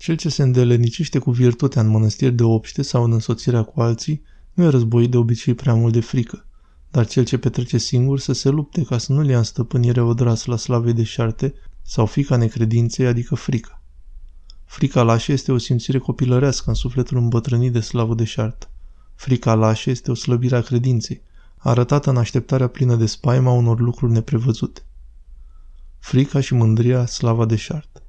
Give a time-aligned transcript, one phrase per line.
[0.00, 4.22] Cel ce se îndelenicește cu virtutea în mănăstiri de obște sau în însoțirea cu alții,
[4.52, 6.46] nu e războit de obicei prea mult de frică,
[6.90, 10.00] dar cel ce petrece singur să se lupte ca să nu le ia în stăpânire
[10.00, 13.82] odras la slavei de șarte sau fica necredinței, adică frică.
[14.64, 18.70] Frica lașă este o simțire copilărească în sufletul îmbătrânit de slavă de șartă.
[19.14, 21.22] Frica lașă este o slăbire a credinței,
[21.56, 24.80] arătată în așteptarea plină de spaima unor lucruri neprevăzute.
[25.98, 27.99] Frica și mândria, slava de șartă.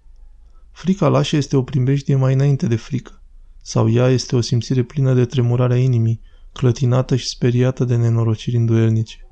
[0.72, 3.22] Frica lașă este o primejdie mai înainte de frică,
[3.62, 6.22] sau ea este o simțire plină de tremurarea inimii,
[6.54, 9.28] clătinată și speriată de nenorociri îndoielnice.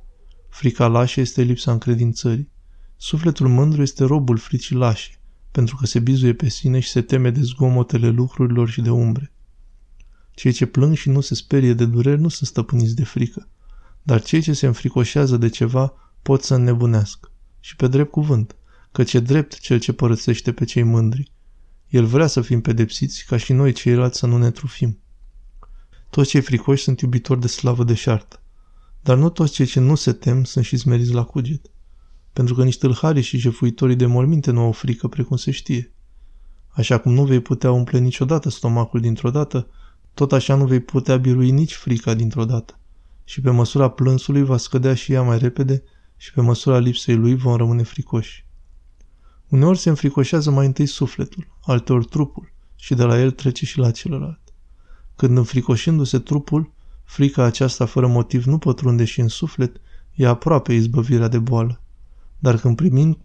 [0.49, 2.49] Frica lașă este lipsa încredințării.
[2.97, 7.29] Sufletul mândru este robul fricii lașe, pentru că se bizuie pe sine și se teme
[7.29, 9.33] de zgomotele lucrurilor și de umbre.
[10.31, 13.47] Cei ce plâng și nu se sperie de dureri nu sunt stăpâniți de frică,
[14.03, 17.31] dar cei ce se înfricoșează de ceva pot să înnebunească.
[17.59, 18.55] Și pe drept cuvânt,
[18.91, 21.31] căci e drept cel ce părăsește pe cei mândri.
[21.87, 24.99] El vrea să fim pedepsiți ca și noi ceilalți să nu ne trufim.
[26.09, 28.41] Toți cei fricoși sunt iubitori de slavă deșartă,
[29.01, 31.71] dar nu toți cei ce nu se tem sunt și smeriți la cuget,
[32.33, 35.93] pentru că nici tâlharii și jefuitorii de morminte nu au frică precum se știe.
[36.67, 39.67] Așa cum nu vei putea umple niciodată stomacul dintr-o dată,
[40.13, 42.79] tot așa nu vei putea birui nici frica dintr-o dată.
[43.23, 45.83] Și pe măsura plânsului va scădea și ea mai repede
[46.17, 48.47] și pe măsura lipsei lui vom rămâne fricoși.
[49.49, 53.91] Uneori se înfricoșează mai întâi sufletul, alteori trupul și de la el trece și la
[53.91, 54.39] celălalt.
[55.15, 56.71] Când înfricoșindu-se trupul,
[57.03, 59.81] frica aceasta fără motiv nu pătrunde și în suflet,
[60.15, 61.81] e aproape izbăvirea de boală.
[62.39, 63.17] Dar când primim,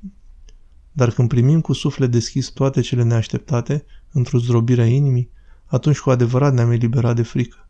[0.92, 5.31] dar când primim cu suflet deschis toate cele neașteptate, într-o zdrobire a inimii,
[5.64, 7.69] atunci cu adevărat ne-am eliberat de frică.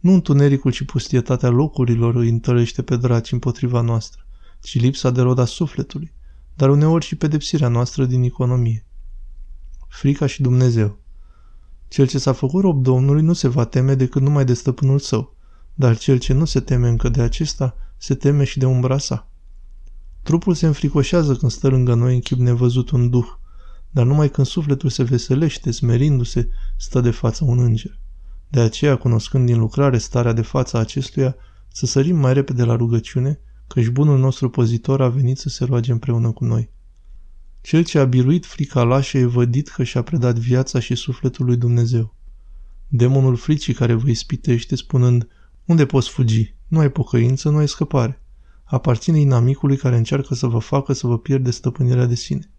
[0.00, 4.26] Nu întunericul și pustietatea locurilor îi întărește pe draci împotriva noastră,
[4.60, 6.12] ci lipsa de roda sufletului,
[6.58, 8.86] dar uneori și pedepsirea noastră din economie.
[9.88, 10.98] Frica și Dumnezeu
[11.88, 15.36] Cel ce s-a făcut rob Domnului nu se va teme decât numai de stăpânul său,
[15.74, 19.30] dar cel ce nu se teme încă de acesta, se teme și de umbra sa.
[20.22, 23.28] Trupul se înfricoșează când stă lângă noi în chip nevăzut un duh,
[23.90, 27.98] dar numai când sufletul se veselește, smerindu-se, stă de față un înger.
[28.48, 31.36] De aceea, cunoscând din lucrare starea de față a acestuia,
[31.72, 35.92] să sărim mai repede la rugăciune, căci bunul nostru pozitor a venit să se roage
[35.92, 36.70] împreună cu noi.
[37.60, 41.56] Cel ce a biruit frica lașă e vădit că și-a predat viața și sufletul lui
[41.56, 42.14] Dumnezeu.
[42.88, 45.28] Demonul fricii care vă ispitește spunând,
[45.64, 46.54] unde poți fugi?
[46.66, 48.22] Nu ai pocăință, nu ai scăpare.
[48.64, 52.50] Aparține inamicului care încearcă să vă facă să vă pierde stăpânirea de sine.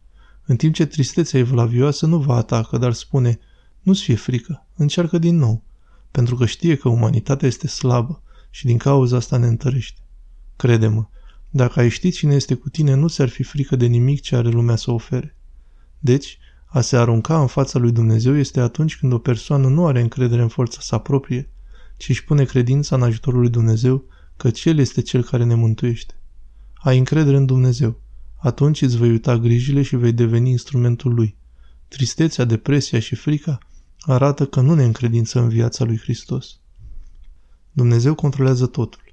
[0.45, 3.39] În timp ce tristețea evlavioasă nu vă atacă, dar spune,
[3.81, 5.63] nu-ți fie frică, încearcă din nou,
[6.11, 9.99] pentru că știe că umanitatea este slabă și din cauza asta ne întărește.
[10.59, 11.07] Crede-mă,
[11.49, 14.49] dacă ai ști cine este cu tine, nu ți-ar fi frică de nimic ce are
[14.49, 15.35] lumea să ofere.
[15.99, 20.01] Deci, a se arunca în fața lui Dumnezeu este atunci când o persoană nu are
[20.01, 21.49] încredere în forța sa proprie,
[21.97, 24.03] ci își pune credința în ajutorul lui Dumnezeu,
[24.37, 26.13] că El este Cel care ne mântuiește.
[26.73, 28.01] Ai încredere în Dumnezeu.
[28.37, 31.37] Atunci îți vei uita grijile și vei deveni instrumentul Lui.
[31.87, 33.57] Tristețea, depresia și frica
[33.99, 36.59] arată că nu ne încredință în viața lui Hristos.
[37.71, 39.07] Dumnezeu controlează totul.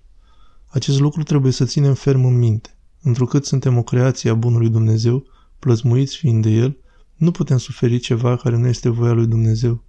[0.66, 2.78] Acest lucru trebuie să ținem ferm în minte.
[3.02, 5.24] Întrucât suntem o creație a Bunului Dumnezeu,
[5.58, 6.76] plăzmuiți fiind de El,
[7.16, 9.84] nu putem suferi ceva care nu este voia lui Dumnezeu.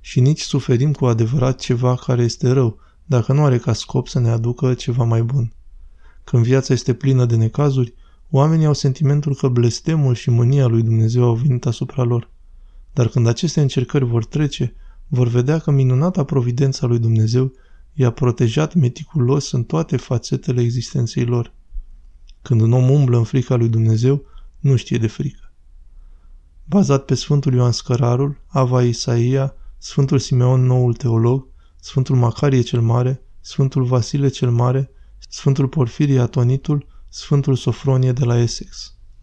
[0.00, 4.18] Și nici suferim cu adevărat ceva care este rău, dacă nu are ca scop să
[4.18, 5.52] ne aducă ceva mai bun.
[6.24, 7.94] Când viața este plină de necazuri,
[8.30, 12.30] oamenii au sentimentul că blestemul și mânia lui Dumnezeu au venit asupra lor.
[12.92, 14.74] Dar când aceste încercări vor trece,
[15.06, 17.52] vor vedea că minunata providența lui Dumnezeu
[17.98, 21.52] i-a protejat meticulos în toate fațetele existenței lor.
[22.42, 24.24] Când un om umblă în frica lui Dumnezeu,
[24.58, 25.52] nu știe de frică.
[26.64, 31.46] Bazat pe Sfântul Ioan Scărarul, Ava Isaia, Sfântul Simeon Noul Teolog,
[31.80, 34.90] Sfântul Macarie cel Mare, Sfântul Vasile cel Mare,
[35.28, 38.97] Sfântul Porfirie Atonitul, Sfântul Sofronie de la Essex.